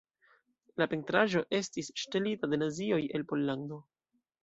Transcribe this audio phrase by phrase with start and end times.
[0.83, 3.83] La pentraĵo estis ŝtelita de Nazioj el Pollando.